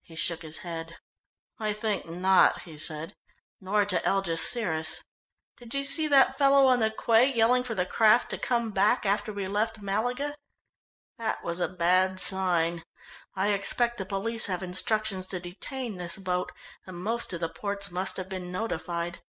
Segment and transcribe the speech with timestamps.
[0.00, 0.96] He shook his head.
[1.58, 3.12] "I think not," he said,
[3.60, 5.02] "nor to Algeciras.
[5.58, 9.04] Did you see that fellow on the quay yelling for the craft to come back
[9.04, 10.34] after we left Malaga?
[11.18, 12.84] That was a bad sign.
[13.34, 16.52] I expect the police have instructions to detain this boat,
[16.86, 19.20] and most of the ports must have been notified."